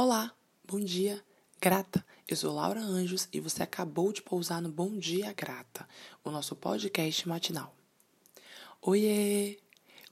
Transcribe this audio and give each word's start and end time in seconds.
Olá, 0.00 0.32
bom 0.64 0.78
dia, 0.78 1.20
grata. 1.60 2.06
Eu 2.28 2.36
sou 2.36 2.54
Laura 2.54 2.80
Anjos 2.80 3.28
e 3.32 3.40
você 3.40 3.64
acabou 3.64 4.12
de 4.12 4.22
pousar 4.22 4.62
no 4.62 4.68
Bom 4.68 4.96
Dia 4.96 5.32
Grata, 5.32 5.88
o 6.22 6.30
nosso 6.30 6.54
podcast 6.54 7.28
matinal. 7.28 7.74
Oiê! 8.80 9.58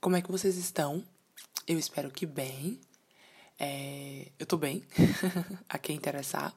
Como 0.00 0.16
é 0.16 0.22
que 0.22 0.32
vocês 0.32 0.56
estão? 0.56 1.04
Eu 1.68 1.78
espero 1.78 2.10
que 2.10 2.26
bem. 2.26 2.80
É, 3.60 4.32
eu 4.40 4.44
tô 4.44 4.56
bem, 4.56 4.82
a 5.70 5.78
quem 5.78 5.94
interessar. 5.94 6.52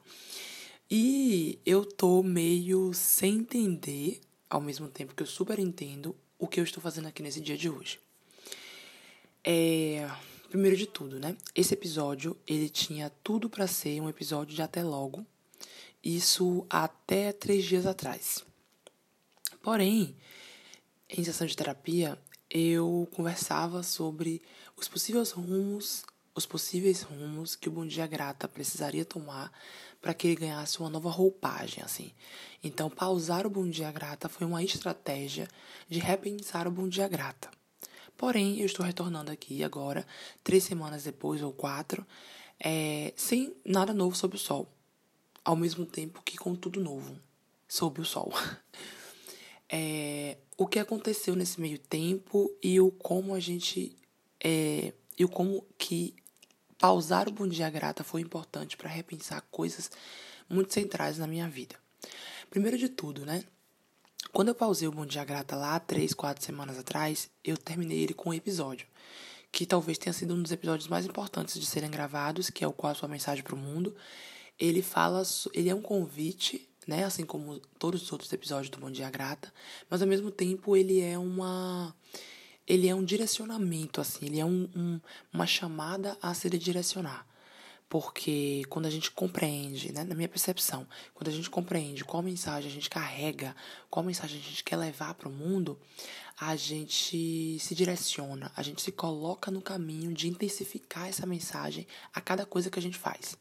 E 0.90 1.60
eu 1.64 1.84
tô 1.84 2.24
meio 2.24 2.92
sem 2.92 3.36
entender, 3.36 4.20
ao 4.50 4.60
mesmo 4.60 4.88
tempo 4.88 5.14
que 5.14 5.22
eu 5.22 5.26
super 5.28 5.60
entendo, 5.60 6.16
o 6.36 6.48
que 6.48 6.58
eu 6.58 6.64
estou 6.64 6.82
fazendo 6.82 7.06
aqui 7.06 7.22
nesse 7.22 7.40
dia 7.40 7.56
de 7.56 7.70
hoje. 7.70 8.00
É, 9.44 10.10
Primeiro 10.50 10.76
de 10.76 10.84
tudo, 10.84 11.20
né? 11.20 11.36
Esse 11.54 11.74
episódio, 11.74 12.36
ele 12.44 12.68
tinha 12.68 13.08
tudo 13.22 13.48
para 13.48 13.68
ser 13.68 14.00
um 14.00 14.08
episódio 14.08 14.52
de 14.52 14.60
até 14.60 14.82
logo. 14.82 15.24
Isso 16.02 16.66
até 16.68 17.32
três 17.32 17.64
dias 17.64 17.86
atrás. 17.86 18.44
Porém, 19.62 20.16
em 21.08 21.22
sessão 21.22 21.46
de 21.46 21.56
terapia, 21.56 22.18
eu 22.50 23.08
conversava 23.14 23.84
sobre 23.84 24.42
os 24.76 24.88
possíveis 24.88 25.30
rumos, 25.30 26.02
os 26.34 26.46
possíveis 26.46 27.02
rumos 27.02 27.54
que 27.54 27.68
o 27.68 27.72
Bom 27.72 27.86
Dia 27.86 28.08
Grata 28.08 28.48
precisaria 28.48 29.04
tomar 29.04 29.52
para 30.02 30.12
que 30.12 30.26
ele 30.26 30.34
ganhasse 30.34 30.80
uma 30.80 30.90
nova 30.90 31.10
roupagem, 31.10 31.84
assim. 31.84 32.10
Então, 32.60 32.90
pausar 32.90 33.46
o 33.46 33.50
Bom 33.50 33.70
Dia 33.70 33.92
Grata 33.92 34.28
foi 34.28 34.48
uma 34.48 34.64
estratégia 34.64 35.46
de 35.88 36.00
repensar 36.00 36.66
o 36.66 36.72
Bom 36.72 36.88
Dia 36.88 37.06
Grata. 37.06 37.59
Porém, 38.20 38.60
eu 38.60 38.66
estou 38.66 38.84
retornando 38.84 39.32
aqui 39.32 39.64
agora, 39.64 40.06
três 40.44 40.64
semanas 40.64 41.04
depois 41.04 41.42
ou 41.42 41.54
quatro, 41.54 42.06
é, 42.62 43.14
sem 43.16 43.56
nada 43.64 43.94
novo 43.94 44.14
sob 44.14 44.36
o 44.36 44.38
sol. 44.38 44.70
Ao 45.42 45.56
mesmo 45.56 45.86
tempo 45.86 46.20
que 46.22 46.36
com 46.36 46.54
tudo 46.54 46.82
novo 46.82 47.18
sob 47.66 48.02
o 48.02 48.04
sol. 48.04 48.30
É, 49.72 50.36
o 50.56 50.66
que 50.66 50.80
aconteceu 50.80 51.36
nesse 51.36 51.60
meio 51.60 51.78
tempo 51.78 52.52
e 52.60 52.80
o 52.80 52.90
como 52.90 53.36
a 53.36 53.38
gente. 53.38 53.96
É, 54.42 54.92
e 55.16 55.24
o 55.24 55.28
como 55.28 55.64
que 55.78 56.12
pausar 56.76 57.28
o 57.28 57.30
Bom 57.30 57.46
Dia 57.46 57.70
Grata 57.70 58.02
foi 58.02 58.20
importante 58.20 58.76
para 58.76 58.90
repensar 58.90 59.46
coisas 59.48 59.88
muito 60.48 60.74
centrais 60.74 61.18
na 61.18 61.26
minha 61.28 61.48
vida. 61.48 61.76
Primeiro 62.50 62.76
de 62.76 62.88
tudo, 62.88 63.24
né? 63.24 63.44
Quando 64.32 64.48
eu 64.48 64.54
pausei 64.54 64.86
o 64.86 64.92
Bom 64.92 65.04
Dia 65.04 65.24
Grata 65.24 65.56
lá, 65.56 65.80
três, 65.80 66.14
quatro 66.14 66.44
semanas 66.44 66.78
atrás, 66.78 67.28
eu 67.42 67.56
terminei 67.56 67.98
ele 67.98 68.14
com 68.14 68.30
um 68.30 68.34
episódio, 68.34 68.86
que 69.50 69.66
talvez 69.66 69.98
tenha 69.98 70.12
sido 70.12 70.34
um 70.34 70.42
dos 70.42 70.52
episódios 70.52 70.88
mais 70.88 71.04
importantes 71.04 71.58
de 71.58 71.66
serem 71.66 71.90
gravados, 71.90 72.48
que 72.48 72.62
é 72.62 72.68
o 72.68 72.72
Qual 72.72 72.92
a 72.92 72.94
Sua 72.94 73.08
Mensagem 73.08 73.42
para 73.42 73.54
o 73.54 73.58
Mundo. 73.58 73.94
Ele 74.58 74.82
fala, 74.82 75.22
ele 75.52 75.68
é 75.68 75.74
um 75.74 75.82
convite, 75.82 76.68
né, 76.86 77.04
assim 77.04 77.24
como 77.24 77.58
todos 77.78 78.02
os 78.02 78.12
outros 78.12 78.32
episódios 78.32 78.70
do 78.70 78.78
Bom 78.78 78.90
Dia 78.90 79.10
Grata, 79.10 79.52
mas 79.88 80.00
ao 80.00 80.08
mesmo 80.08 80.30
tempo 80.30 80.76
ele 80.76 81.00
é 81.00 81.18
uma 81.18 81.94
ele 82.66 82.86
é 82.86 82.94
um 82.94 83.04
direcionamento, 83.04 84.00
assim, 84.00 84.26
ele 84.26 84.38
é 84.38 84.44
um, 84.44 84.68
um 84.76 85.00
uma 85.32 85.46
chamada 85.46 86.16
a 86.22 86.32
se 86.34 86.48
direcionar. 86.50 87.26
Porque 87.90 88.62
quando 88.68 88.86
a 88.86 88.90
gente 88.90 89.10
compreende, 89.10 89.92
né, 89.92 90.04
na 90.04 90.14
minha 90.14 90.28
percepção, 90.28 90.86
quando 91.12 91.26
a 91.26 91.32
gente 91.32 91.50
compreende 91.50 92.04
qual 92.04 92.22
mensagem 92.22 92.70
a 92.70 92.72
gente 92.72 92.88
carrega, 92.88 93.54
qual 93.90 94.06
mensagem 94.06 94.38
a 94.38 94.42
gente 94.42 94.62
quer 94.62 94.76
levar 94.76 95.14
para 95.14 95.28
o 95.28 95.32
mundo, 95.32 95.76
a 96.40 96.54
gente 96.54 97.58
se 97.58 97.74
direciona, 97.74 98.52
a 98.56 98.62
gente 98.62 98.80
se 98.80 98.92
coloca 98.92 99.50
no 99.50 99.60
caminho 99.60 100.14
de 100.14 100.28
intensificar 100.28 101.08
essa 101.08 101.26
mensagem 101.26 101.84
a 102.14 102.20
cada 102.20 102.46
coisa 102.46 102.70
que 102.70 102.78
a 102.78 102.82
gente 102.82 102.96
faz. 102.96 103.36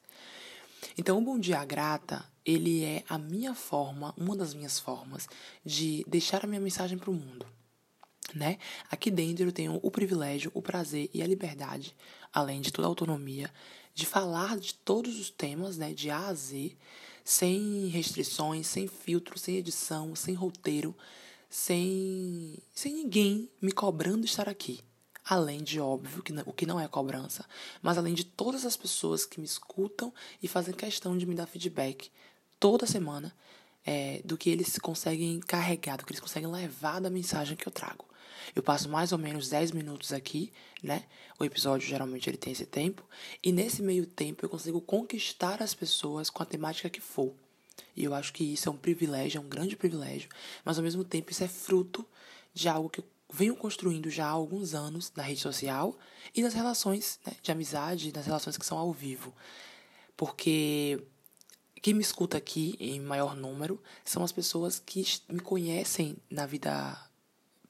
Então, 0.97 1.19
o 1.19 1.21
Bom 1.21 1.37
Dia 1.37 1.63
Grata, 1.63 2.25
ele 2.43 2.83
é 2.83 3.03
a 3.07 3.19
minha 3.19 3.53
forma, 3.53 4.15
uma 4.17 4.35
das 4.35 4.55
minhas 4.55 4.79
formas 4.79 5.29
de 5.63 6.03
deixar 6.07 6.43
a 6.43 6.47
minha 6.47 6.59
mensagem 6.59 6.97
para 6.97 7.11
o 7.11 7.13
mundo. 7.13 7.45
Né? 8.33 8.57
Aqui 8.89 9.11
dentro 9.11 9.45
eu 9.45 9.51
tenho 9.51 9.79
o 9.81 9.91
privilégio, 9.91 10.51
o 10.55 10.61
prazer 10.61 11.07
e 11.13 11.21
a 11.21 11.27
liberdade, 11.27 11.95
além 12.33 12.61
de 12.61 12.71
toda 12.71 12.87
a 12.87 12.89
autonomia, 12.89 13.51
de 13.99 14.05
falar 14.05 14.57
de 14.57 14.73
todos 14.73 15.19
os 15.19 15.29
temas, 15.29 15.75
né, 15.75 15.93
de 15.93 16.09
A 16.09 16.27
a 16.27 16.33
Z, 16.33 16.75
sem 17.21 17.87
restrições, 17.87 18.65
sem 18.65 18.87
filtro, 18.87 19.37
sem 19.37 19.57
edição, 19.57 20.15
sem 20.15 20.33
roteiro, 20.33 20.95
sem, 21.49 22.57
sem 22.73 22.93
ninguém 22.93 23.49
me 23.61 23.73
cobrando 23.73 24.25
estar 24.25 24.47
aqui. 24.47 24.79
Além 25.25 25.61
de, 25.61 25.81
óbvio, 25.81 26.23
que 26.23 26.31
não, 26.31 26.43
o 26.45 26.53
que 26.53 26.65
não 26.65 26.79
é 26.79 26.87
cobrança, 26.87 27.45
mas 27.81 27.97
além 27.97 28.13
de 28.13 28.23
todas 28.23 28.65
as 28.65 28.77
pessoas 28.77 29.25
que 29.25 29.39
me 29.39 29.45
escutam 29.45 30.13
e 30.41 30.47
fazem 30.47 30.73
questão 30.73 31.17
de 31.17 31.25
me 31.25 31.35
dar 31.35 31.45
feedback 31.45 32.09
toda 32.57 32.87
semana 32.87 33.35
é, 33.85 34.21
do 34.23 34.37
que 34.37 34.49
eles 34.49 34.79
conseguem 34.79 35.41
carregar, 35.41 35.97
do 35.97 36.05
que 36.05 36.13
eles 36.13 36.21
conseguem 36.21 36.49
levar 36.49 37.01
da 37.01 37.09
mensagem 37.09 37.57
que 37.57 37.67
eu 37.67 37.71
trago. 37.71 38.05
Eu 38.55 38.63
passo 38.63 38.89
mais 38.89 39.11
ou 39.11 39.17
menos 39.17 39.49
10 39.49 39.71
minutos 39.71 40.13
aqui, 40.13 40.51
né? 40.83 41.05
O 41.39 41.45
episódio 41.45 41.87
geralmente 41.87 42.29
ele 42.29 42.37
tem 42.37 42.53
esse 42.53 42.65
tempo. 42.65 43.03
E 43.43 43.51
nesse 43.51 43.81
meio 43.81 44.05
tempo 44.05 44.45
eu 44.45 44.49
consigo 44.49 44.81
conquistar 44.81 45.61
as 45.61 45.73
pessoas 45.73 46.29
com 46.29 46.43
a 46.43 46.45
temática 46.45 46.89
que 46.89 47.01
for. 47.01 47.33
E 47.95 48.03
eu 48.03 48.13
acho 48.13 48.33
que 48.33 48.43
isso 48.43 48.69
é 48.69 48.71
um 48.71 48.77
privilégio, 48.77 49.39
é 49.39 49.41
um 49.41 49.49
grande 49.49 49.75
privilégio. 49.75 50.29
Mas 50.63 50.77
ao 50.77 50.83
mesmo 50.83 51.03
tempo 51.03 51.31
isso 51.31 51.43
é 51.43 51.47
fruto 51.47 52.05
de 52.53 52.67
algo 52.67 52.89
que 52.89 52.99
eu 52.99 53.05
venho 53.31 53.55
construindo 53.55 54.09
já 54.09 54.25
há 54.25 54.31
alguns 54.31 54.73
anos 54.73 55.11
na 55.15 55.23
rede 55.23 55.39
social 55.39 55.97
e 56.35 56.41
nas 56.41 56.53
relações 56.53 57.19
né, 57.25 57.33
de 57.41 57.51
amizade, 57.51 58.13
nas 58.13 58.25
relações 58.25 58.57
que 58.57 58.65
são 58.65 58.77
ao 58.77 58.91
vivo. 58.91 59.33
Porque 60.17 61.01
quem 61.81 61.93
me 61.93 62.01
escuta 62.01 62.37
aqui 62.37 62.75
em 62.79 62.99
maior 62.99 63.35
número 63.35 63.81
são 64.03 64.23
as 64.23 64.31
pessoas 64.31 64.79
que 64.79 65.05
me 65.29 65.39
conhecem 65.39 66.17
na 66.29 66.45
vida 66.45 67.08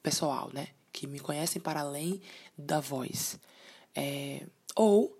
pessoal, 0.01 0.49
né? 0.53 0.69
Que 0.91 1.07
me 1.07 1.19
conhecem 1.19 1.61
para 1.61 1.81
além 1.81 2.21
da 2.57 2.79
voz. 2.79 3.39
É, 3.95 4.45
ou, 4.75 5.17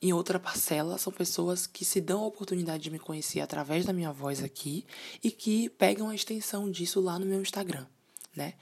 em 0.00 0.12
outra 0.12 0.38
parcela, 0.38 0.98
são 0.98 1.12
pessoas 1.12 1.66
que 1.66 1.84
se 1.84 2.00
dão 2.00 2.22
a 2.22 2.26
oportunidade 2.26 2.82
de 2.82 2.90
me 2.90 2.98
conhecer 2.98 3.40
através 3.40 3.84
da 3.84 3.92
minha 3.92 4.12
voz 4.12 4.42
aqui 4.42 4.84
e 5.22 5.30
que 5.30 5.68
pegam 5.70 6.08
a 6.08 6.14
extensão 6.14 6.70
disso 6.70 7.00
lá 7.00 7.18
no 7.18 7.26
meu 7.26 7.40
Instagram, 7.40 7.86
né? 8.34 8.54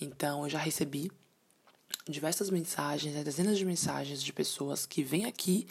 Então, 0.00 0.44
eu 0.44 0.50
já 0.50 0.58
recebi 0.58 1.10
diversas 2.08 2.50
mensagens, 2.50 3.14
né, 3.14 3.22
dezenas 3.22 3.58
de 3.58 3.64
mensagens 3.64 4.22
de 4.22 4.32
pessoas 4.32 4.86
que 4.86 5.02
vêm 5.02 5.24
aqui, 5.26 5.66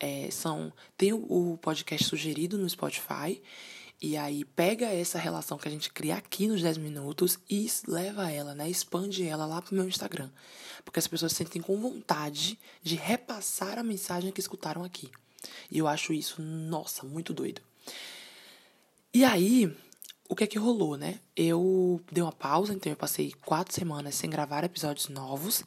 é, 0.00 0.30
são 0.30 0.72
tem 0.96 1.12
o, 1.12 1.52
o 1.52 1.58
podcast 1.58 2.06
sugerido 2.06 2.56
no 2.56 2.68
Spotify 2.68 3.42
e 4.00 4.16
aí 4.16 4.44
pega 4.44 4.86
essa 4.86 5.18
relação 5.18 5.58
que 5.58 5.66
a 5.66 5.70
gente 5.70 5.90
cria 5.90 6.16
aqui 6.16 6.46
nos 6.46 6.62
10 6.62 6.78
minutos 6.78 7.38
e 7.50 7.68
leva 7.88 8.30
ela, 8.30 8.54
né? 8.54 8.70
Expande 8.70 9.26
ela 9.26 9.44
lá 9.44 9.60
pro 9.60 9.74
meu 9.74 9.88
Instagram. 9.88 10.30
Porque 10.84 11.00
as 11.00 11.08
pessoas 11.08 11.32
sentem 11.32 11.60
com 11.60 11.76
vontade 11.76 12.56
de 12.80 12.94
repassar 12.94 13.76
a 13.76 13.82
mensagem 13.82 14.30
que 14.30 14.38
escutaram 14.38 14.84
aqui. 14.84 15.10
E 15.68 15.78
eu 15.78 15.88
acho 15.88 16.12
isso, 16.12 16.40
nossa, 16.40 17.04
muito 17.04 17.34
doido. 17.34 17.60
E 19.12 19.24
aí, 19.24 19.74
o 20.28 20.36
que 20.36 20.44
é 20.44 20.46
que 20.46 20.58
rolou, 20.58 20.96
né? 20.96 21.18
Eu 21.34 22.00
dei 22.12 22.22
uma 22.22 22.32
pausa, 22.32 22.72
então 22.72 22.92
eu 22.92 22.96
passei 22.96 23.32
quatro 23.44 23.74
semanas 23.74 24.14
sem 24.14 24.30
gravar 24.30 24.62
episódios 24.62 25.08
novos, 25.08 25.64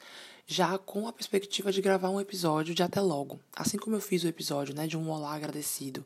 já 0.47 0.77
com 0.77 1.05
a 1.05 1.13
perspectiva 1.13 1.69
de 1.69 1.81
gravar 1.81 2.09
um 2.09 2.21
episódio 2.21 2.73
de 2.73 2.81
até 2.81 3.01
logo. 3.01 3.41
Assim 3.53 3.77
como 3.77 3.97
eu 3.97 4.01
fiz 4.01 4.23
o 4.23 4.27
episódio, 4.27 4.73
né, 4.73 4.87
de 4.87 4.95
um 4.95 5.09
olá 5.09 5.33
agradecido 5.33 6.05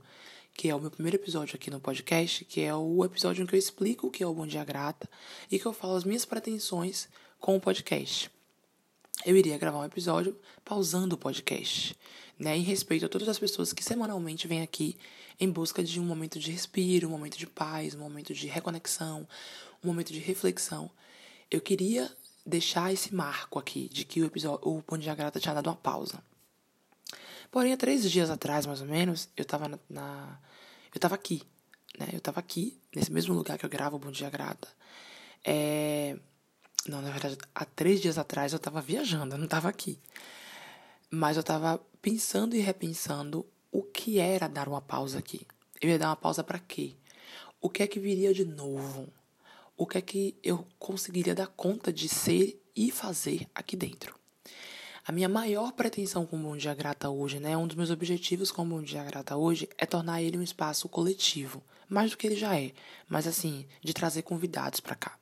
que 0.56 0.70
é 0.70 0.76
o 0.76 0.80
meu 0.80 0.90
primeiro 0.90 1.18
episódio 1.18 1.56
aqui 1.56 1.70
no 1.70 1.82
podcast, 1.82 2.46
que 2.46 2.62
é 2.62 2.74
o 2.74 3.04
episódio 3.04 3.44
em 3.44 3.46
que 3.46 3.54
eu 3.54 3.60
explico 3.60 4.08
o 4.08 4.12
que 4.12 4.24
é 4.24 4.28
o 4.28 4.34
Bom 4.34 4.48
Dia 4.48 4.64
Grata 4.64 5.10
e 5.52 5.60
que 5.60 5.66
eu 5.66 5.74
falo 5.74 5.96
as 5.96 6.06
minhas 6.06 6.24
pretensões 6.24 7.10
com 7.40 7.58
o 7.58 7.60
podcast. 7.60 8.32
Eu 9.26 9.36
iria 9.36 9.58
gravar 9.58 9.80
um 9.80 9.86
episódio 9.86 10.40
pausando 10.64 11.16
o 11.16 11.18
podcast, 11.18 11.94
né, 12.40 12.56
em 12.56 12.62
respeito 12.62 13.06
a 13.06 13.10
todas 13.10 13.28
as 13.28 13.38
pessoas 13.38 13.74
que 13.74 13.84
semanalmente 13.84 14.48
vêm 14.48 14.62
aqui 14.62 14.98
em 15.38 15.52
busca 15.52 15.84
de 15.84 16.00
um 16.00 16.06
momento 16.06 16.40
de 16.40 16.52
respiro, 16.52 17.08
um 17.08 17.12
momento 17.12 17.38
de 17.38 17.48
paz, 17.48 17.94
um 17.94 18.00
momento 18.00 18.34
de 18.34 18.48
reconexão, 18.48 19.28
um 19.84 19.88
momento 19.88 20.14
de 20.14 20.20
reflexão. 20.20 20.90
Eu 21.52 21.60
queria 21.60 22.10
deixar 22.46 22.94
esse 22.94 23.14
marco 23.14 23.60
aqui 23.60 23.90
de 23.90 24.06
que 24.06 24.22
o 24.22 24.26
episódio, 24.26 24.70
o 24.70 24.82
Bom 24.88 24.98
Dia 24.98 25.16
Grata 25.16 25.40
tinha 25.40 25.54
dado 25.54 25.68
uma 25.68 25.76
pausa. 25.76 26.24
Porém, 27.52 27.72
há 27.72 27.78
três 27.78 28.10
dias 28.10 28.30
atrás, 28.30 28.66
mais 28.66 28.82
ou 28.82 28.88
menos, 28.88 29.30
eu 29.36 29.46
tava 29.46 29.68
na. 29.68 29.80
na 29.90 30.40
eu 30.96 31.00
tava 31.00 31.16
aqui, 31.16 31.44
né? 32.00 32.08
Eu 32.14 32.22
tava 32.22 32.40
aqui, 32.40 32.80
nesse 32.96 33.12
mesmo 33.12 33.36
lugar 33.36 33.58
que 33.58 33.66
eu 33.66 33.70
gravo 33.70 33.98
o 33.98 34.00
Bom 34.00 34.12
Dia 34.12 34.30
Grata. 34.30 34.68
É... 35.44 36.18
Não, 36.88 37.02
na 37.02 37.12
verdade, 37.12 37.38
há 37.54 37.66
três 37.66 38.02
dias 38.02 38.18
atrás 38.18 38.54
eu 38.54 38.60
tava 38.60 38.82
viajando, 38.82 39.36
eu 39.36 39.40
não 39.40 39.48
tava 39.48 39.68
aqui. 39.68 40.00
Mas 41.12 41.36
eu 41.36 41.44
tava 41.44 41.80
pensando 42.02 42.56
e 42.56 42.60
repensando 42.60 43.46
o 43.72 43.84
que 43.84 44.20
era 44.20 44.48
dar 44.48 44.70
uma 44.70 44.82
pausa 44.82 45.20
aqui. 45.20 45.46
Eu 45.82 45.90
ia 45.90 46.00
dar 46.00 46.10
uma 46.10 46.16
pausa 46.16 46.44
para 46.44 46.60
quê? 46.60 46.96
O 47.60 47.70
que 47.70 47.84
é 47.84 47.88
que 47.88 48.00
viria 48.00 48.34
de 48.34 48.46
novo? 48.46 49.12
O 49.76 49.86
que 49.86 49.98
é 49.98 50.02
que 50.02 50.38
eu 50.42 50.66
conseguiria 50.80 51.36
dar 51.36 51.48
conta 51.48 51.92
de 51.92 52.08
ser 52.08 52.64
e 52.74 52.90
fazer 52.90 53.50
aqui 53.54 53.76
dentro? 53.76 54.18
A 55.08 55.12
minha 55.12 55.30
maior 55.30 55.72
pretensão 55.72 56.26
com 56.26 56.36
o 56.36 56.40
Bom 56.40 56.58
Dia 56.58 56.74
Grata 56.74 57.12
hoje, 57.12 57.40
né? 57.40 57.56
Um 57.56 57.68
dos 57.68 57.78
meus 57.78 57.92
objetivos 57.92 58.52
com 58.52 58.64
o 58.64 58.66
Bom 58.66 58.82
Dia 58.82 59.04
Grata 59.04 59.38
hoje 59.38 59.70
é 59.78 59.86
tornar 59.86 60.20
ele 60.20 60.36
um 60.36 60.42
espaço 60.42 60.90
coletivo. 60.90 61.62
Mais 61.88 62.10
do 62.10 62.18
que 62.18 62.26
ele 62.26 62.36
já 62.36 62.60
é. 62.60 62.72
Mas 63.08 63.28
assim, 63.28 63.68
de 63.84 63.94
trazer 63.94 64.24
convidados 64.24 64.80
para 64.80 64.96
cá. 64.96 65.16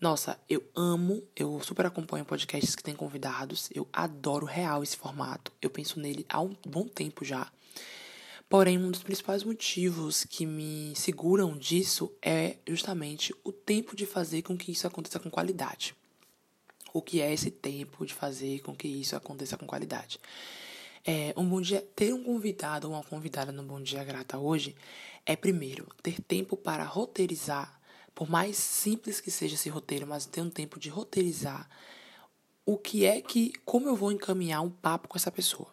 Nossa, 0.00 0.38
eu 0.48 0.62
amo, 0.76 1.24
eu 1.34 1.60
super 1.60 1.86
acompanho 1.86 2.24
podcasts 2.24 2.76
que 2.76 2.84
tem 2.84 2.94
convidados. 2.94 3.68
Eu 3.74 3.88
adoro 3.92 4.46
real 4.46 4.80
esse 4.80 4.96
formato. 4.96 5.50
Eu 5.60 5.70
penso 5.70 5.98
nele 5.98 6.24
há 6.28 6.40
um 6.40 6.54
bom 6.64 6.86
tempo 6.86 7.24
já. 7.24 7.50
Porém, 8.48 8.78
um 8.78 8.92
dos 8.92 9.02
principais 9.02 9.42
motivos 9.42 10.22
que 10.22 10.46
me 10.46 10.92
seguram 10.94 11.58
disso 11.58 12.12
é 12.22 12.58
justamente 12.64 13.34
o 13.42 13.50
tempo 13.50 13.96
de 13.96 14.06
fazer 14.06 14.42
com 14.42 14.56
que 14.56 14.70
isso 14.70 14.86
aconteça 14.86 15.18
com 15.18 15.28
qualidade. 15.28 15.96
O 16.92 17.00
que 17.00 17.20
é 17.20 17.32
esse 17.32 17.50
tempo 17.50 18.04
de 18.04 18.12
fazer 18.12 18.60
com 18.60 18.74
que 18.74 18.88
isso 18.88 19.14
aconteça 19.14 19.56
com 19.56 19.66
qualidade? 19.66 20.18
É, 21.04 21.32
um 21.36 21.48
bom 21.48 21.60
dia, 21.60 21.80
ter 21.94 22.12
um 22.12 22.22
convidado 22.22 22.88
ou 22.88 22.94
uma 22.94 23.02
convidada 23.02 23.50
no 23.50 23.62
Bom 23.62 23.80
Dia 23.80 24.04
Grata 24.04 24.38
hoje 24.38 24.76
é 25.24 25.34
primeiro 25.34 25.86
ter 26.02 26.20
tempo 26.20 26.56
para 26.56 26.84
roteirizar, 26.84 27.80
por 28.14 28.28
mais 28.28 28.56
simples 28.56 29.20
que 29.20 29.30
seja 29.30 29.54
esse 29.54 29.70
roteiro, 29.70 30.06
mas 30.06 30.26
ter 30.26 30.42
um 30.42 30.50
tempo 30.50 30.78
de 30.78 30.90
roteirizar 30.90 31.68
o 32.66 32.76
que 32.76 33.04
é 33.04 33.20
que, 33.20 33.52
como 33.64 33.88
eu 33.88 33.96
vou 33.96 34.12
encaminhar 34.12 34.60
um 34.62 34.70
papo 34.70 35.08
com 35.08 35.16
essa 35.16 35.30
pessoa. 35.30 35.68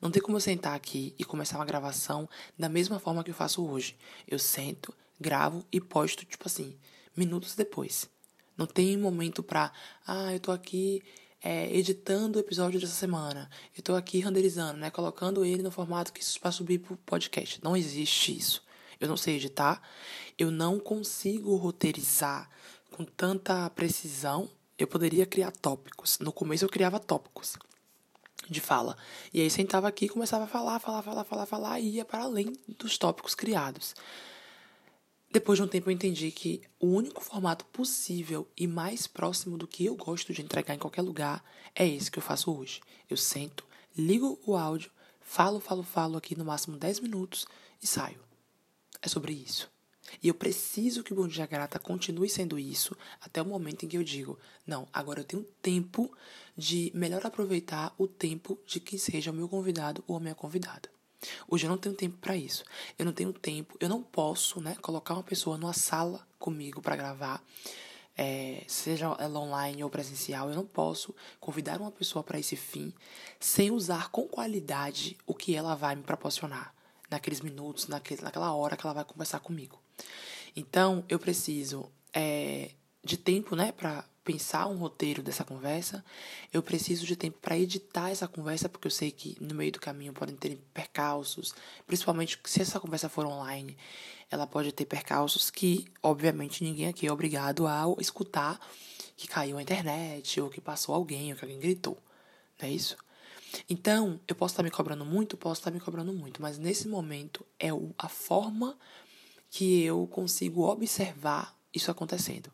Não 0.00 0.10
tem 0.10 0.20
como 0.20 0.36
eu 0.36 0.40
sentar 0.40 0.74
aqui 0.74 1.14
e 1.18 1.24
começar 1.24 1.56
uma 1.56 1.64
gravação 1.64 2.28
da 2.58 2.68
mesma 2.68 2.98
forma 2.98 3.22
que 3.22 3.30
eu 3.30 3.34
faço 3.34 3.64
hoje. 3.64 3.96
Eu 4.26 4.38
sento, 4.38 4.92
gravo 5.20 5.64
e 5.72 5.80
posto, 5.80 6.24
tipo 6.26 6.46
assim, 6.46 6.76
minutos 7.16 7.54
depois. 7.54 8.10
Não 8.56 8.66
tem 8.66 8.96
momento 8.96 9.42
pra, 9.42 9.72
ah, 10.06 10.32
eu 10.32 10.40
tô 10.40 10.52
aqui 10.52 11.02
é, 11.42 11.70
editando 11.76 12.38
o 12.38 12.40
episódio 12.40 12.80
dessa 12.80 12.94
semana. 12.94 13.50
Eu 13.76 13.82
tô 13.82 13.94
aqui 13.94 14.18
renderizando, 14.18 14.78
né? 14.78 14.90
Colocando 14.90 15.44
ele 15.44 15.62
no 15.62 15.70
formato 15.70 16.12
que 16.12 16.22
isso 16.22 16.40
para 16.40 16.50
subir 16.50 16.78
pro 16.78 16.96
podcast. 16.98 17.62
Não 17.62 17.76
existe 17.76 18.36
isso. 18.36 18.62
Eu 18.98 19.06
não 19.06 19.16
sei 19.16 19.36
editar. 19.36 19.82
Eu 20.38 20.50
não 20.50 20.80
consigo 20.80 21.54
roteirizar 21.56 22.48
com 22.90 23.04
tanta 23.04 23.68
precisão. 23.70 24.48
Eu 24.78 24.86
poderia 24.86 25.26
criar 25.26 25.50
tópicos. 25.50 26.18
No 26.18 26.32
começo 26.32 26.64
eu 26.64 26.68
criava 26.68 26.98
tópicos 26.98 27.56
de 28.48 28.60
fala. 28.60 28.96
E 29.32 29.40
aí 29.40 29.50
sentava 29.50 29.88
aqui 29.88 30.08
começava 30.08 30.44
a 30.44 30.46
falar, 30.46 30.78
falar, 30.78 31.02
falar, 31.02 31.24
falar, 31.24 31.46
falar 31.46 31.80
e 31.80 31.96
ia 31.96 32.04
para 32.04 32.22
além 32.22 32.52
dos 32.78 32.96
tópicos 32.96 33.34
criados. 33.34 33.94
Depois 35.34 35.58
de 35.58 35.64
um 35.64 35.66
tempo 35.66 35.90
eu 35.90 35.92
entendi 35.92 36.30
que 36.30 36.62
o 36.78 36.86
único 36.86 37.20
formato 37.20 37.64
possível 37.64 38.46
e 38.56 38.68
mais 38.68 39.08
próximo 39.08 39.58
do 39.58 39.66
que 39.66 39.84
eu 39.84 39.96
gosto 39.96 40.32
de 40.32 40.40
entregar 40.40 40.76
em 40.76 40.78
qualquer 40.78 41.02
lugar 41.02 41.44
é 41.74 41.84
esse 41.84 42.08
que 42.08 42.20
eu 42.20 42.22
faço 42.22 42.56
hoje. 42.56 42.80
Eu 43.10 43.16
sento, 43.16 43.66
ligo 43.98 44.38
o 44.46 44.56
áudio, 44.56 44.92
falo, 45.20 45.58
falo, 45.58 45.82
falo 45.82 46.16
aqui 46.16 46.38
no 46.38 46.44
máximo 46.44 46.76
10 46.76 47.00
minutos 47.00 47.46
e 47.82 47.86
saio. 47.88 48.20
É 49.02 49.08
sobre 49.08 49.32
isso. 49.32 49.68
E 50.22 50.28
eu 50.28 50.34
preciso 50.34 51.02
que 51.02 51.12
o 51.12 51.16
Bom 51.16 51.26
Dia 51.26 51.46
Grata 51.46 51.80
continue 51.80 52.28
sendo 52.28 52.56
isso 52.56 52.96
até 53.20 53.42
o 53.42 53.44
momento 53.44 53.84
em 53.84 53.88
que 53.88 53.98
eu 53.98 54.04
digo: 54.04 54.38
não, 54.64 54.86
agora 54.92 55.18
eu 55.18 55.24
tenho 55.24 55.42
tempo 55.60 56.16
de 56.56 56.92
melhor 56.94 57.26
aproveitar 57.26 57.92
o 57.98 58.06
tempo 58.06 58.56
de 58.64 58.78
quem 58.78 59.00
seja 59.00 59.32
o 59.32 59.34
meu 59.34 59.48
convidado 59.48 60.04
ou 60.06 60.16
a 60.16 60.20
minha 60.20 60.34
convidada. 60.36 60.94
Hoje 61.48 61.66
eu 61.66 61.70
não 61.70 61.78
tenho 61.78 61.94
tempo 61.94 62.16
para 62.18 62.36
isso. 62.36 62.64
Eu 62.98 63.04
não 63.04 63.12
tenho 63.12 63.32
tempo, 63.32 63.76
eu 63.80 63.88
não 63.88 64.02
posso, 64.02 64.60
né, 64.60 64.76
colocar 64.80 65.14
uma 65.14 65.22
pessoa 65.22 65.56
numa 65.58 65.72
sala 65.72 66.26
comigo 66.38 66.80
para 66.82 66.96
gravar, 66.96 67.42
é, 68.16 68.62
seja 68.68 69.16
ela 69.18 69.40
online 69.40 69.82
ou 69.82 69.90
presencial. 69.90 70.48
Eu 70.48 70.56
não 70.56 70.66
posso 70.66 71.14
convidar 71.40 71.80
uma 71.80 71.90
pessoa 71.90 72.22
para 72.22 72.38
esse 72.38 72.56
fim 72.56 72.92
sem 73.40 73.70
usar 73.70 74.10
com 74.10 74.28
qualidade 74.28 75.16
o 75.26 75.34
que 75.34 75.54
ela 75.54 75.74
vai 75.74 75.94
me 75.94 76.02
proporcionar 76.02 76.74
naqueles 77.10 77.40
minutos, 77.40 77.88
naquele, 77.88 78.22
naquela 78.22 78.54
hora 78.54 78.76
que 78.76 78.86
ela 78.86 78.94
vai 78.94 79.04
conversar 79.04 79.40
comigo. 79.40 79.80
Então, 80.56 81.04
eu 81.08 81.18
preciso 81.18 81.90
é, 82.12 82.70
de 83.02 83.16
tempo, 83.16 83.56
né, 83.56 83.72
para 83.72 84.04
pensar 84.24 84.66
um 84.66 84.78
roteiro 84.78 85.22
dessa 85.22 85.44
conversa. 85.44 86.04
Eu 86.52 86.62
preciso 86.62 87.04
de 87.06 87.14
tempo 87.14 87.38
para 87.40 87.58
editar 87.58 88.10
essa 88.10 88.26
conversa, 88.26 88.68
porque 88.68 88.86
eu 88.86 88.90
sei 88.90 89.10
que 89.10 89.36
no 89.40 89.54
meio 89.54 89.72
do 89.72 89.80
caminho 89.80 90.12
podem 90.12 90.34
ter 90.34 90.56
percalços, 90.72 91.54
principalmente 91.86 92.40
se 92.44 92.62
essa 92.62 92.80
conversa 92.80 93.08
for 93.08 93.26
online, 93.26 93.76
ela 94.30 94.46
pode 94.46 94.72
ter 94.72 94.86
percalços 94.86 95.50
que, 95.50 95.86
obviamente, 96.02 96.64
ninguém 96.64 96.88
aqui 96.88 97.06
é 97.06 97.12
obrigado 97.12 97.66
a 97.66 97.84
escutar 98.00 98.58
que 99.16 99.28
caiu 99.28 99.58
a 99.58 99.62
internet, 99.62 100.40
ou 100.40 100.50
que 100.50 100.60
passou 100.60 100.94
alguém, 100.94 101.30
ou 101.30 101.38
que 101.38 101.44
alguém 101.44 101.60
gritou. 101.60 101.96
Não 102.60 102.68
é 102.68 102.72
isso? 102.72 102.96
Então, 103.68 104.18
eu 104.26 104.34
posso 104.34 104.54
estar 104.54 104.62
me 104.62 104.70
cobrando 104.70 105.04
muito, 105.04 105.36
posso 105.36 105.60
estar 105.60 105.70
me 105.70 105.78
cobrando 105.78 106.12
muito, 106.12 106.42
mas 106.42 106.58
nesse 106.58 106.88
momento 106.88 107.46
é 107.58 107.68
a 107.96 108.08
forma 108.08 108.76
que 109.50 109.82
eu 109.82 110.08
consigo 110.08 110.62
observar 110.68 111.56
isso 111.72 111.90
acontecendo. 111.90 112.50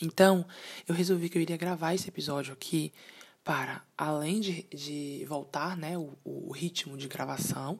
Então, 0.00 0.46
eu 0.86 0.94
resolvi 0.94 1.28
que 1.28 1.38
eu 1.38 1.42
iria 1.42 1.56
gravar 1.56 1.94
esse 1.94 2.08
episódio 2.08 2.52
aqui 2.52 2.92
para, 3.42 3.82
além 3.96 4.40
de, 4.40 4.62
de 4.64 5.24
voltar 5.26 5.76
né, 5.76 5.96
o, 5.96 6.12
o 6.24 6.52
ritmo 6.52 6.96
de 6.96 7.06
gravação, 7.06 7.78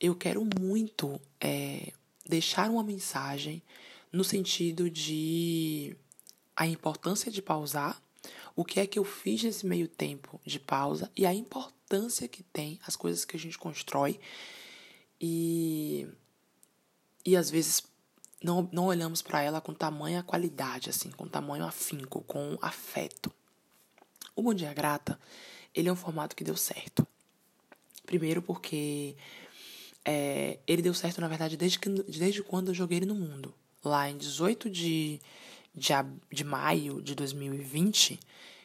eu 0.00 0.14
quero 0.14 0.46
muito 0.58 1.20
é, 1.40 1.92
deixar 2.24 2.70
uma 2.70 2.82
mensagem 2.82 3.62
no 4.12 4.22
sentido 4.22 4.88
de 4.88 5.96
a 6.56 6.66
importância 6.66 7.30
de 7.30 7.42
pausar, 7.42 8.00
o 8.54 8.64
que 8.64 8.78
é 8.78 8.86
que 8.86 8.98
eu 8.98 9.04
fiz 9.04 9.42
nesse 9.42 9.66
meio 9.66 9.88
tempo 9.88 10.40
de 10.44 10.60
pausa 10.60 11.10
e 11.16 11.26
a 11.26 11.34
importância 11.34 12.28
que 12.28 12.42
tem 12.44 12.78
as 12.86 12.94
coisas 12.94 13.24
que 13.24 13.36
a 13.36 13.40
gente 13.40 13.58
constrói 13.58 14.20
e, 15.20 16.06
e 17.26 17.36
às 17.36 17.50
vezes 17.50 17.82
não, 18.44 18.68
não 18.70 18.86
olhamos 18.86 19.22
para 19.22 19.40
ela 19.40 19.58
com 19.58 19.72
tamanha 19.72 20.22
qualidade, 20.22 20.90
assim, 20.90 21.10
com 21.10 21.26
tamanho 21.26 21.64
afinco, 21.64 22.20
com 22.22 22.58
afeto. 22.60 23.32
O 24.36 24.42
Bom 24.42 24.52
Dia 24.52 24.74
Grata, 24.74 25.18
ele 25.74 25.88
é 25.88 25.92
um 25.92 25.96
formato 25.96 26.36
que 26.36 26.44
deu 26.44 26.54
certo. 26.54 27.06
Primeiro 28.04 28.42
porque 28.42 29.16
é, 30.04 30.58
ele 30.66 30.82
deu 30.82 30.92
certo, 30.92 31.22
na 31.22 31.28
verdade, 31.28 31.56
desde, 31.56 31.78
que, 31.78 31.88
desde 31.88 32.42
quando 32.42 32.68
eu 32.68 32.74
joguei 32.74 32.98
ele 32.98 33.06
no 33.06 33.14
mundo. 33.14 33.54
Lá 33.82 34.10
em 34.10 34.18
18 34.18 34.68
de, 34.68 35.18
de, 35.74 35.92
de 36.30 36.44
maio 36.44 37.00
de 37.00 37.14
2020, 37.14 38.20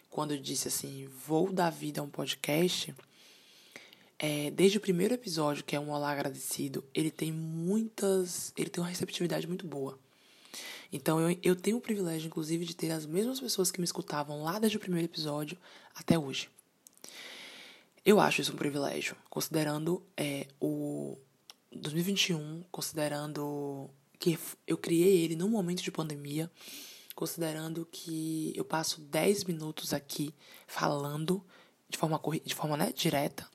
quando 0.10 0.34
eu 0.34 0.42
disse 0.42 0.68
assim, 0.68 1.08
vou 1.26 1.54
dar 1.54 1.70
vida 1.70 2.02
a 2.02 2.04
um 2.04 2.10
podcast 2.10 2.94
é, 4.20 4.52
desde 4.52 4.78
o 4.78 4.82
primeiro 4.82 5.14
episódio, 5.14 5.64
que 5.64 5.78
é 5.78 5.80
um 5.80 5.92
Olá 5.92 6.12
Agradecido, 6.12 6.84
ele 6.94 7.10
tem 7.10 7.32
muitas. 7.32 8.54
Ele 8.58 8.70
tem 8.70 8.84
uma 8.84 8.90
receptividade 8.90 9.48
muito 9.48 9.66
boa. 9.66 9.98
Então 10.92 11.20
eu, 11.22 11.38
eu 11.42 11.56
tenho 11.56 11.78
o 11.78 11.82
privilégio, 11.82 12.28
inclusive, 12.28 12.66
de 12.66 12.76
ter 12.76 12.92
as 12.92 13.06
mesmas 13.06 13.40
pessoas 13.40 13.72
que 13.72 13.80
me 13.80 13.86
escutavam 13.86 14.44
lá 14.44 14.60
desde 14.60 14.76
o 14.76 14.80
primeiro 14.80 15.06
episódio 15.06 15.58
até 15.96 16.20
hoje. 16.20 16.50
Eu 18.06 18.20
acho 18.20 18.42
isso 18.42 18.52
um 18.52 18.58
privilégio, 18.58 19.16
considerando 19.30 20.04
é, 20.18 20.48
o 20.60 21.18
2021, 21.72 22.64
considerando 22.72 23.90
que 24.18 24.38
eu 24.68 24.78
criei 24.78 25.22
ele 25.24 25.36
num 25.36 25.50
momento 25.50 25.82
de 25.82 25.92
pandemia, 25.92 26.52
considerando 27.16 27.88
que 27.90 28.52
eu 28.56 28.66
passo 28.66 29.00
10 29.00 29.46
minutos 29.46 29.94
aqui 29.94 30.34
falando 30.68 31.46
de 31.88 31.98
forma, 31.98 32.20
de 32.44 32.56
forma 32.56 32.76
né, 32.76 32.92
direta 32.92 33.48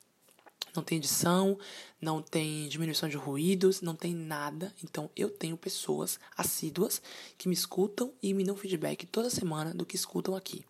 não 0.75 0.83
tem 0.83 0.97
edição, 0.97 1.57
não 2.01 2.21
tem 2.21 2.67
diminuição 2.67 3.09
de 3.09 3.17
ruídos, 3.17 3.81
não 3.81 3.95
tem 3.95 4.13
nada. 4.13 4.73
Então 4.83 5.09
eu 5.15 5.29
tenho 5.29 5.57
pessoas 5.57 6.19
assíduas 6.37 7.01
que 7.37 7.47
me 7.47 7.53
escutam 7.53 8.13
e 8.21 8.33
me 8.33 8.43
dão 8.43 8.55
feedback 8.55 9.05
toda 9.05 9.29
semana 9.29 9.73
do 9.73 9.85
que 9.85 9.95
escutam 9.95 10.35
aqui. 10.35 10.65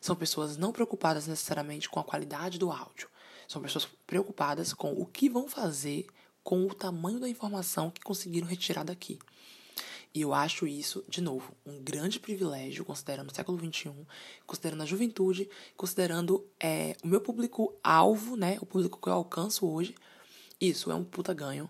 São 0.00 0.14
pessoas 0.14 0.56
não 0.56 0.72
preocupadas 0.72 1.26
necessariamente 1.26 1.88
com 1.88 2.00
a 2.00 2.04
qualidade 2.04 2.58
do 2.58 2.70
áudio. 2.70 3.08
São 3.48 3.62
pessoas 3.62 3.88
preocupadas 4.06 4.72
com 4.72 4.92
o 4.92 5.06
que 5.06 5.28
vão 5.28 5.48
fazer 5.48 6.06
com 6.42 6.66
o 6.66 6.74
tamanho 6.74 7.18
da 7.18 7.28
informação 7.28 7.90
que 7.90 8.02
conseguiram 8.02 8.46
retirar 8.46 8.84
daqui. 8.84 9.18
E 10.14 10.20
eu 10.20 10.32
acho 10.32 10.64
isso, 10.64 11.04
de 11.08 11.20
novo, 11.20 11.52
um 11.66 11.82
grande 11.82 12.20
privilégio, 12.20 12.84
considerando 12.84 13.30
o 13.30 13.34
século 13.34 13.58
XXI, 13.58 13.92
considerando 14.46 14.82
a 14.84 14.86
juventude, 14.86 15.50
considerando 15.76 16.46
é, 16.60 16.96
o 17.02 17.08
meu 17.08 17.20
público-alvo, 17.20 18.36
né? 18.36 18.56
O 18.60 18.66
público 18.66 19.00
que 19.02 19.08
eu 19.08 19.12
alcanço 19.12 19.66
hoje. 19.66 19.92
Isso 20.60 20.92
é 20.92 20.94
um 20.94 21.02
puta 21.02 21.34
ganho 21.34 21.68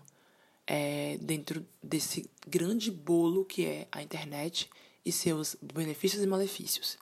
é, 0.67 1.17
dentro 1.19 1.65
desse 1.81 2.29
grande 2.47 2.91
bolo 2.91 3.45
que 3.45 3.65
é 3.65 3.87
a 3.91 4.03
internet 4.03 4.69
e 5.03 5.11
seus 5.11 5.55
benefícios 5.61 6.23
e 6.23 6.27
malefícios. 6.27 6.97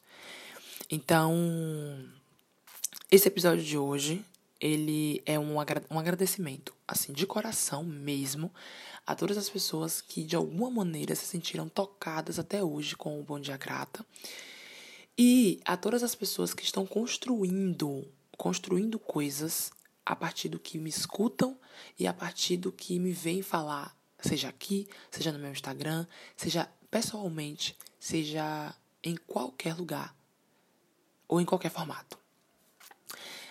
Então, 0.90 1.34
esse 3.12 3.28
episódio 3.28 3.64
de 3.64 3.78
hoje, 3.78 4.24
ele 4.64 5.22
é 5.26 5.38
um, 5.38 5.56
um 5.58 6.00
agradecimento, 6.00 6.74
assim, 6.88 7.12
de 7.12 7.28
coração 7.28 7.84
mesmo, 7.84 8.50
a 9.06 9.14
todas 9.14 9.38
as 9.38 9.50
pessoas 9.50 10.00
que 10.00 10.24
de 10.24 10.38
alguma 10.38 10.72
maneira 10.72 11.14
se 11.16 11.26
sentiram 11.26 11.68
tocadas 11.68 12.40
até 12.40 12.64
hoje 12.64 12.96
com 12.96 13.20
o 13.20 13.24
Bom 13.24 13.42
Dia 13.42 13.58
Grata 13.58 14.06
e 15.18 15.60
a 15.66 15.76
todas 15.76 16.02
as 16.02 16.16
pessoas 16.16 16.54
que 16.54 16.64
estão 16.64 16.86
construindo 16.86 18.08
construindo 18.38 18.98
coisas 18.98 19.70
a 20.06 20.16
partir 20.16 20.48
do 20.48 20.58
que 20.58 20.78
me 20.78 20.90
escutam 20.90 21.60
e 22.00 22.08
a 22.08 22.14
partir 22.14 22.56
do 22.56 22.72
que 22.72 22.98
me 23.00 23.12
vem 23.12 23.42
falar, 23.42 23.96
seja 24.18 24.48
aqui, 24.48 24.88
seja 25.12 25.34
no 25.34 25.40
meu 25.40 25.52
Instagram, 25.52 26.08
seja 26.38 26.70
pessoalmente, 26.90 27.78
seja 28.00 28.74
em 29.04 29.18
qualquer 29.18 29.76
lugar 29.76 30.16
ou 31.28 31.42
em 31.42 31.46
qualquer 31.46 31.70
formato. 31.70 32.23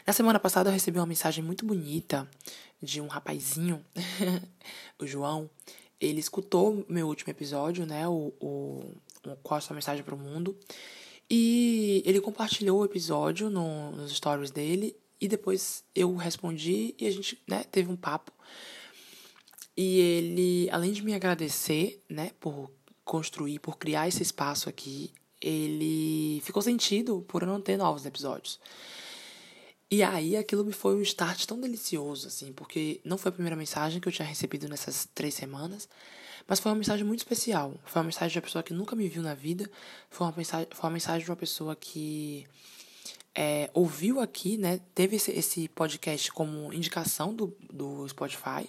Na 0.06 0.12
semana 0.12 0.40
passada 0.40 0.68
eu 0.68 0.72
recebi 0.72 0.98
uma 0.98 1.06
mensagem 1.06 1.44
muito 1.44 1.64
bonita 1.64 2.28
de 2.82 3.00
um 3.00 3.06
rapazinho, 3.06 3.84
o 4.98 5.06
João. 5.06 5.48
Ele 6.00 6.18
escutou 6.18 6.84
meu 6.88 7.06
último 7.06 7.30
episódio, 7.30 7.86
né? 7.86 8.08
O, 8.08 8.32
o, 8.40 8.94
o 9.24 9.36
Qual 9.42 9.58
a 9.58 9.60
sua 9.60 9.74
mensagem 9.74 10.02
para 10.02 10.14
o 10.14 10.18
mundo. 10.18 10.58
E 11.30 12.02
ele 12.04 12.20
compartilhou 12.20 12.80
o 12.80 12.84
episódio 12.84 13.48
no, 13.48 13.92
nos 13.92 14.12
stories 14.12 14.50
dele. 14.50 14.96
E 15.20 15.28
depois 15.28 15.84
eu 15.94 16.16
respondi 16.16 16.96
e 16.98 17.06
a 17.06 17.10
gente 17.10 17.40
né, 17.46 17.62
teve 17.62 17.88
um 17.88 17.96
papo. 17.96 18.32
E 19.76 20.00
ele, 20.00 20.68
além 20.70 20.90
de 20.90 21.00
me 21.02 21.14
agradecer, 21.14 22.02
né, 22.10 22.32
por 22.40 22.68
construir, 23.04 23.60
por 23.60 23.78
criar 23.78 24.08
esse 24.08 24.20
espaço 24.20 24.68
aqui, 24.68 25.12
ele 25.40 26.40
ficou 26.42 26.60
sentido 26.60 27.24
por 27.28 27.42
eu 27.42 27.48
não 27.48 27.60
ter 27.60 27.76
novos 27.76 28.04
episódios. 28.04 28.58
E 29.92 30.02
aí 30.02 30.38
aquilo 30.38 30.64
me 30.64 30.72
foi 30.72 30.94
um 30.94 31.02
start 31.02 31.44
tão 31.44 31.60
delicioso, 31.60 32.26
assim, 32.26 32.50
porque 32.50 32.98
não 33.04 33.18
foi 33.18 33.28
a 33.28 33.32
primeira 33.32 33.54
mensagem 33.54 34.00
que 34.00 34.08
eu 34.08 34.12
tinha 34.12 34.26
recebido 34.26 34.66
nessas 34.66 35.06
três 35.14 35.34
semanas, 35.34 35.86
mas 36.48 36.58
foi 36.60 36.72
uma 36.72 36.78
mensagem 36.78 37.04
muito 37.04 37.18
especial. 37.18 37.74
Foi 37.84 38.00
uma 38.00 38.06
mensagem 38.06 38.32
de 38.32 38.38
uma 38.38 38.42
pessoa 38.42 38.62
que 38.62 38.72
nunca 38.72 38.96
me 38.96 39.06
viu 39.06 39.22
na 39.22 39.34
vida, 39.34 39.70
foi 40.08 40.26
uma 40.26 40.34
mensagem, 40.34 40.66
foi 40.70 40.88
uma 40.88 40.94
mensagem 40.94 41.22
de 41.22 41.30
uma 41.30 41.36
pessoa 41.36 41.76
que 41.76 42.46
é, 43.34 43.68
ouviu 43.74 44.18
aqui, 44.18 44.56
né, 44.56 44.80
teve 44.94 45.16
esse, 45.16 45.30
esse 45.30 45.68
podcast 45.68 46.32
como 46.32 46.72
indicação 46.72 47.34
do, 47.34 47.54
do 47.70 48.08
Spotify, 48.08 48.66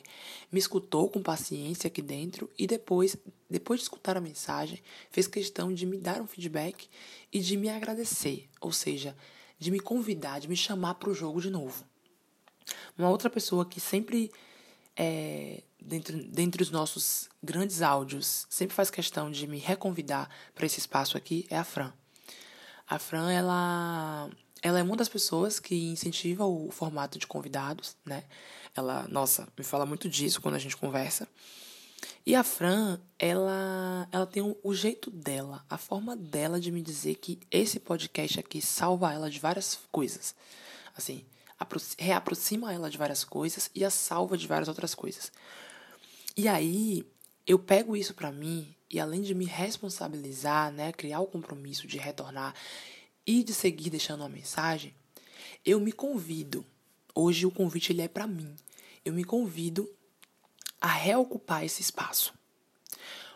me 0.51 0.59
escutou 0.59 1.09
com 1.09 1.23
paciência 1.23 1.87
aqui 1.87 2.01
dentro 2.01 2.49
e 2.59 2.67
depois, 2.67 3.15
depois 3.49 3.79
de 3.79 3.85
escutar 3.85 4.17
a 4.17 4.21
mensagem, 4.21 4.83
fez 5.09 5.25
questão 5.25 5.73
de 5.73 5.85
me 5.85 5.97
dar 5.97 6.21
um 6.21 6.27
feedback 6.27 6.89
e 7.31 7.39
de 7.39 7.55
me 7.55 7.69
agradecer, 7.69 8.49
ou 8.59 8.73
seja, 8.73 9.15
de 9.63 9.71
me 9.71 9.79
convidar, 9.79 10.39
de 10.39 10.47
me 10.47 10.57
chamar 10.57 10.95
para 10.95 11.09
o 11.09 11.13
jogo 11.13 11.41
de 11.41 11.49
novo. 11.49 11.85
Uma 12.97 13.09
outra 13.09 13.29
pessoa 13.29 13.65
que 13.65 13.79
sempre, 13.79 14.31
é, 14.95 15.63
dentre, 15.81 16.23
dentre 16.23 16.61
os 16.61 16.69
nossos 16.69 17.29
grandes 17.41 17.81
áudios, 17.81 18.45
sempre 18.49 18.75
faz 18.75 18.89
questão 18.89 19.31
de 19.31 19.47
me 19.47 19.57
reconvidar 19.57 20.29
para 20.53 20.65
esse 20.65 20.79
espaço 20.79 21.17
aqui 21.17 21.47
é 21.49 21.57
a 21.57 21.63
Fran. 21.63 21.93
A 22.87 22.99
Fran, 22.99 23.31
ela, 23.31 24.29
ela 24.61 24.79
é 24.79 24.83
uma 24.83 24.97
das 24.97 25.07
pessoas 25.07 25.59
que 25.59 25.89
incentiva 25.89 26.45
o 26.45 26.69
formato 26.69 27.17
de 27.17 27.25
convidados, 27.25 27.95
né? 28.05 28.25
Ela, 28.75 29.07
nossa, 29.07 29.47
me 29.57 29.63
fala 29.63 29.85
muito 29.85 30.09
disso 30.09 30.41
quando 30.41 30.55
a 30.55 30.59
gente 30.59 30.75
conversa. 30.75 31.27
E 32.25 32.35
a 32.35 32.43
Fran, 32.43 33.01
ela, 33.19 34.07
ela 34.09 34.25
tem 34.25 34.41
um, 34.41 34.55
o 34.63 34.73
jeito 34.73 35.11
dela, 35.11 35.65
a 35.69 35.77
forma 35.77 36.15
dela 36.15 36.57
de 36.57 36.71
me 36.71 36.81
dizer 36.81 37.15
que 37.15 37.37
esse 37.51 37.81
podcast 37.81 38.39
aqui 38.39 38.61
salva 38.61 39.11
ela 39.11 39.29
de 39.29 39.39
várias 39.39 39.79
coisas. 39.91 40.33
Assim, 40.95 41.25
reaproxima 41.97 42.73
ela 42.73 42.89
de 42.89 42.97
várias 42.97 43.25
coisas 43.25 43.69
e 43.75 43.83
a 43.83 43.89
salva 43.89 44.37
de 44.37 44.47
várias 44.47 44.69
outras 44.69 44.95
coisas. 44.95 45.33
E 46.37 46.47
aí, 46.47 47.05
eu 47.45 47.59
pego 47.59 47.95
isso 47.95 48.13
para 48.13 48.31
mim 48.31 48.73
e 48.89 49.01
além 49.01 49.21
de 49.21 49.35
me 49.35 49.45
responsabilizar, 49.45 50.71
né, 50.71 50.93
criar 50.93 51.19
o 51.19 51.27
compromisso 51.27 51.85
de 51.87 51.97
retornar 51.97 52.55
e 53.27 53.43
de 53.43 53.53
seguir 53.53 53.89
deixando 53.89 54.21
uma 54.21 54.29
mensagem, 54.29 54.93
eu 55.65 55.79
me 55.79 55.91
convido. 55.91 56.65
Hoje 57.13 57.45
o 57.45 57.51
convite 57.51 57.91
ele 57.91 58.01
é 58.01 58.07
para 58.07 58.27
mim. 58.27 58.55
Eu 59.03 59.13
me 59.13 59.25
convido 59.25 59.89
a 60.83 60.91
reocupar 60.91 61.63
esse 61.63 61.81
espaço. 61.81 62.33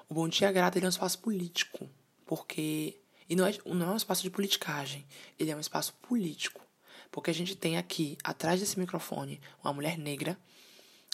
O 0.09 0.13
Bom 0.13 0.27
Dia 0.27 0.51
Grata 0.51 0.77
é 0.77 0.83
um 0.83 0.89
espaço 0.89 1.17
político, 1.19 1.89
porque. 2.25 2.99
E 3.29 3.35
não 3.37 3.45
é, 3.45 3.57
não 3.65 3.87
é 3.87 3.93
um 3.93 3.97
espaço 3.97 4.21
de 4.21 4.29
politicagem, 4.29 5.05
ele 5.39 5.51
é 5.51 5.55
um 5.55 5.59
espaço 5.59 5.93
político. 6.01 6.61
Porque 7.09 7.29
a 7.29 7.33
gente 7.33 7.55
tem 7.55 7.77
aqui, 7.77 8.17
atrás 8.21 8.59
desse 8.59 8.77
microfone, 8.77 9.39
uma 9.63 9.71
mulher 9.71 9.97
negra 9.97 10.37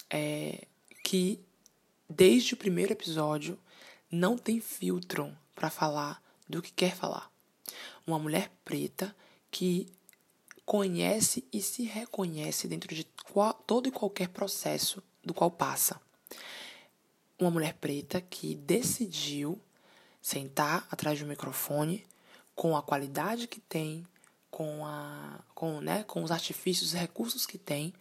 é, 0.10 0.66
que, 1.04 1.40
desde 2.10 2.56
o 2.56 2.58
primeiro 2.58 2.92
episódio, 2.92 3.60
não 4.12 4.36
tem 4.36 4.60
filtro 4.60 5.36
para 5.54 5.70
falar 5.70 6.22
do 6.50 6.64
que 6.64 6.72
quer 6.72 6.96
falar. 6.96 7.32
Uma 8.06 8.18
mulher 8.18 8.52
preta 8.66 9.16
que 9.52 9.88
conhece 10.66 11.48
e 11.54 11.62
se 11.62 11.84
reconhece 11.84 12.68
dentro 12.68 12.94
de 12.94 13.06
qual, 13.32 13.54
todo 13.54 13.88
e 13.88 13.92
qualquer 13.92 14.30
processo 14.30 15.02
do 15.24 15.34
qual 15.34 15.52
passa 15.52 16.02
uma 17.40 17.52
mulher 17.52 17.74
preta 17.74 18.22
que 18.22 18.56
decidiu 18.56 19.60
sentar 20.22 20.88
atrás 20.90 21.18
de 21.18 21.26
um 21.26 21.28
microfone 21.28 22.06
com 22.56 22.78
a 22.78 22.82
qualidade 22.82 23.48
que 23.48 23.60
tem, 23.60 24.06
com, 24.50 24.86
a, 24.86 25.40
com, 25.54 25.82
né, 25.82 26.04
com 26.04 26.24
os 26.24 26.32
artifícios 26.32 26.94
e 26.94 26.98
recursos 26.98 27.46
que 27.46 27.58
tem, 27.58 27.94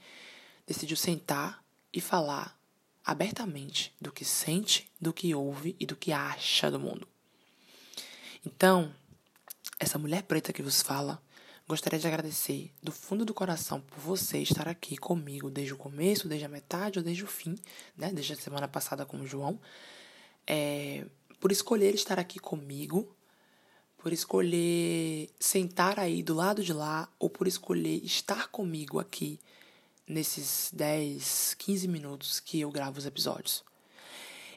decidiu 0.66 0.96
sentar 0.96 1.64
e 1.92 2.00
falar 2.00 2.56
abertamente 3.04 3.92
do 4.00 4.12
que 4.12 4.24
sente, 4.24 4.88
do 5.00 5.12
que 5.12 5.34
ouve 5.34 5.74
e 5.80 5.86
do 5.86 5.96
que 5.96 6.12
acha 6.12 6.70
do 6.70 6.78
mundo. 6.78 7.08
Então, 8.46 8.94
essa 9.78 9.98
mulher 9.98 10.22
preta 10.22 10.52
que 10.52 10.62
vos 10.62 10.82
fala 10.82 11.20
Gostaria 11.72 11.98
de 11.98 12.06
agradecer 12.06 12.70
do 12.82 12.92
fundo 12.92 13.24
do 13.24 13.32
coração 13.32 13.80
por 13.80 13.98
você 13.98 14.36
estar 14.36 14.68
aqui 14.68 14.94
comigo 14.94 15.48
desde 15.48 15.72
o 15.72 15.76
começo, 15.78 16.28
desde 16.28 16.44
a 16.44 16.48
metade 16.50 16.98
ou 16.98 17.02
desde 17.02 17.24
o 17.24 17.26
fim, 17.26 17.58
né? 17.96 18.12
Desde 18.12 18.34
a 18.34 18.36
semana 18.36 18.68
passada 18.68 19.06
com 19.06 19.16
o 19.16 19.26
João. 19.26 19.58
É, 20.46 21.06
por 21.40 21.50
escolher 21.50 21.94
estar 21.94 22.18
aqui 22.18 22.38
comigo, 22.38 23.16
por 23.96 24.12
escolher 24.12 25.30
sentar 25.40 25.98
aí 25.98 26.22
do 26.22 26.34
lado 26.34 26.62
de 26.62 26.74
lá, 26.74 27.08
ou 27.18 27.30
por 27.30 27.48
escolher 27.48 28.04
estar 28.04 28.48
comigo 28.48 29.00
aqui 29.00 29.40
nesses 30.06 30.70
10, 30.74 31.54
15 31.54 31.88
minutos 31.88 32.38
que 32.38 32.60
eu 32.60 32.70
gravo 32.70 32.98
os 32.98 33.06
episódios. 33.06 33.64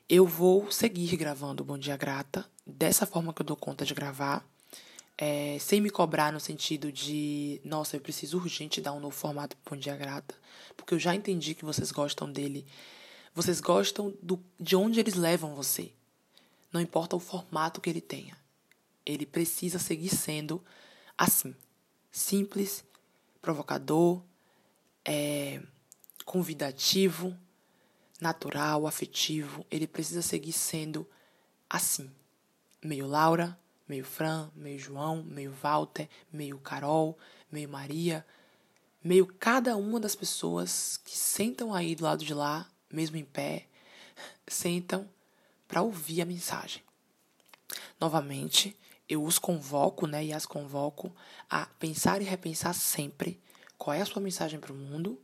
Eu 0.09 0.27
vou 0.27 0.69
seguir 0.69 1.15
gravando 1.15 1.63
o 1.63 1.65
Bom 1.65 1.77
Dia 1.77 1.95
Grata, 1.95 2.45
dessa 2.67 3.05
forma 3.05 3.33
que 3.33 3.41
eu 3.41 3.45
dou 3.45 3.55
conta 3.55 3.85
de 3.85 3.93
gravar 3.93 4.45
é, 5.17 5.57
sem 5.59 5.79
me 5.79 5.89
cobrar 5.89 6.31
no 6.31 6.39
sentido 6.39 6.91
de, 6.91 7.61
nossa, 7.63 7.95
eu 7.95 8.01
preciso 8.01 8.37
urgente 8.37 8.81
dar 8.81 8.93
um 8.93 8.99
novo 8.99 9.15
formato 9.15 9.55
para 9.57 9.75
Bom 9.75 9.79
Dia 9.79 9.95
Grata, 9.95 10.35
porque 10.75 10.93
eu 10.93 10.99
já 10.99 11.15
entendi 11.15 11.55
que 11.55 11.63
vocês 11.63 11.91
gostam 11.91 12.31
dele. 12.31 12.65
Vocês 13.33 13.59
gostam 13.59 14.13
do, 14.21 14.41
de 14.59 14.75
onde 14.75 14.99
eles 14.99 15.15
levam 15.15 15.55
você. 15.55 15.91
Não 16.71 16.81
importa 16.81 17.15
o 17.15 17.19
formato 17.19 17.79
que 17.79 17.89
ele 17.89 18.01
tenha. 18.01 18.37
Ele 19.05 19.25
precisa 19.25 19.79
seguir 19.79 20.09
sendo 20.09 20.63
assim. 21.17 21.55
Simples, 22.11 22.83
provocador, 23.41 24.21
é, 25.03 25.61
convidativo, 26.25 27.37
natural, 28.19 28.87
afetivo. 28.87 29.65
Ele 29.69 29.87
precisa 29.87 30.21
seguir 30.21 30.53
sendo 30.53 31.07
assim. 31.69 32.09
Meio 32.83 33.07
Laura, 33.07 33.57
meio 33.87 34.03
Fran, 34.03 34.49
meio 34.55 34.79
João, 34.79 35.23
meio 35.23 35.51
Walter, 35.51 36.09
meio 36.31 36.57
Carol, 36.59 37.17
meio 37.51 37.69
Maria, 37.69 38.25
meio 39.03 39.27
cada 39.27 39.77
uma 39.77 39.99
das 39.99 40.15
pessoas 40.15 40.97
que 40.97 41.15
sentam 41.15 41.73
aí 41.73 41.95
do 41.95 42.03
lado 42.03 42.25
de 42.25 42.33
lá, 42.33 42.67
mesmo 42.91 43.17
em 43.17 43.25
pé, 43.25 43.67
sentam 44.47 45.07
para 45.67 45.81
ouvir 45.81 46.21
a 46.21 46.25
mensagem. 46.25 46.81
Novamente, 47.99 48.75
eu 49.07 49.23
os 49.23 49.37
convoco, 49.37 50.07
né, 50.07 50.25
e 50.25 50.33
as 50.33 50.45
convoco 50.45 51.15
a 51.49 51.65
pensar 51.65 52.21
e 52.21 52.25
repensar 52.25 52.73
sempre 52.73 53.39
qual 53.77 53.93
é 53.93 54.01
a 54.01 54.05
sua 54.05 54.21
mensagem 54.21 54.59
para 54.59 54.73
o 54.73 54.75
mundo 54.75 55.21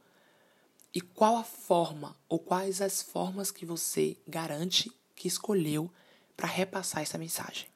e 0.93 1.01
qual 1.01 1.37
a 1.37 1.43
forma 1.43 2.15
ou 2.27 2.37
quais 2.37 2.81
as 2.81 3.01
formas 3.01 3.49
que 3.49 3.65
você 3.65 4.17
garante 4.27 4.91
que 5.15 5.27
escolheu 5.27 5.89
para 6.35 6.47
repassar 6.47 7.01
essa 7.01 7.17
mensagem. 7.17 7.70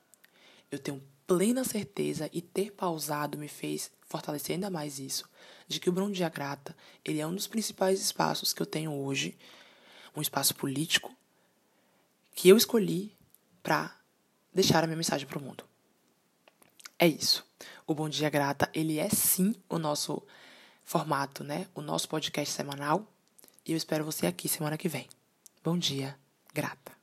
Eu 0.75 0.79
tenho 0.79 1.01
plena 1.25 1.63
certeza 1.63 2.29
e 2.33 2.41
ter 2.41 2.71
pausado 2.73 3.37
me 3.37 3.47
fez 3.47 3.89
fortalecer 4.01 4.55
ainda 4.55 4.69
mais 4.69 4.99
isso, 4.99 5.27
de 5.67 5.79
que 5.79 5.89
o 5.89 5.93
Bom 5.93 6.11
Dia 6.11 6.27
Grata, 6.27 6.75
ele 7.03 7.19
é 7.19 7.25
um 7.25 7.33
dos 7.33 7.47
principais 7.47 8.01
espaços 8.01 8.51
que 8.53 8.61
eu 8.61 8.65
tenho 8.65 8.93
hoje, 8.93 9.37
um 10.15 10.21
espaço 10.21 10.53
político 10.53 11.15
que 12.35 12.49
eu 12.49 12.57
escolhi 12.57 13.15
para 13.63 13.95
deixar 14.53 14.83
a 14.83 14.87
minha 14.87 14.97
mensagem 14.97 15.25
para 15.25 15.39
o 15.39 15.41
mundo. 15.41 15.63
É 16.99 17.07
isso. 17.07 17.45
O 17.87 17.95
Bom 17.95 18.09
Dia 18.09 18.29
Grata, 18.29 18.69
ele 18.73 18.99
é 18.99 19.09
sim 19.09 19.55
o 19.69 19.79
nosso 19.79 20.21
formato, 20.83 21.43
né? 21.43 21.67
O 21.73 21.81
nosso 21.81 22.09
podcast 22.09 22.53
semanal. 22.53 23.09
E 23.65 23.71
eu 23.71 23.77
espero 23.77 24.03
você 24.03 24.27
aqui 24.27 24.49
semana 24.49 24.77
que 24.77 24.89
vem. 24.89 25.07
Bom 25.63 25.77
dia, 25.77 26.19
grata. 26.53 26.94